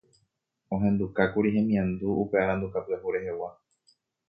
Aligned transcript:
ohendukákuri 0.73 1.49
hemiandu 1.55 2.07
upe 2.23 2.35
aranduka 2.43 2.77
pyahu 2.85 3.07
rehegua 3.13 3.49